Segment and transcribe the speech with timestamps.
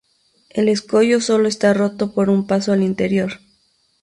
[0.49, 3.33] El escollo sólo está roto por un paso al interior.